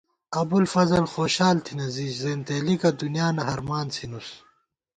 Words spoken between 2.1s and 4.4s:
زېنتېلِکہ دُنیانہ ہرمان څھِنُس